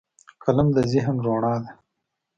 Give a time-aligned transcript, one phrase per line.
[0.43, 1.71] فلم د ذهن رڼا ده